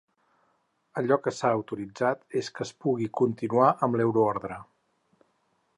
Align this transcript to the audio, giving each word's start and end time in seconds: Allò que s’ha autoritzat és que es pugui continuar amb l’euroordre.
Allò 1.01 1.17
que 1.25 1.33
s’ha 1.39 1.51
autoritzat 1.57 2.23
és 2.41 2.49
que 2.57 2.67
es 2.67 2.73
pugui 2.85 3.09
continuar 3.21 3.71
amb 3.89 4.01
l’euroordre. 4.01 4.61